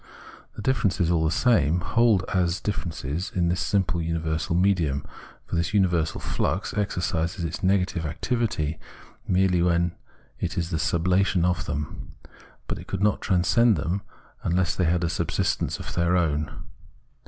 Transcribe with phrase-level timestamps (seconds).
[0.55, 5.05] The differences aU the same hold as differences in this simple universal medium;
[5.45, 8.79] for this universal flux exercises its negative activity
[9.27, 9.93] merely when
[10.39, 12.15] it is the sublation of them;
[12.65, 14.01] but it could not transcend them
[14.41, 16.49] unless they had a subsistence of their own.